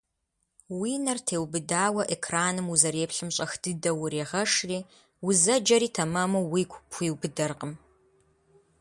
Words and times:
Уи 0.79 0.91
нэр 1.05 1.17
теубыдауэ 1.27 2.03
экраным 2.15 2.67
узэреплъым 2.73 3.29
щӀэх 3.35 3.51
дыдэу 3.61 3.97
урегъэшри, 4.03 4.79
узэджэри 5.27 5.89
тэмэму 5.95 6.41
уигу 6.51 6.79
пхуиубыдэркъым. 6.89 7.73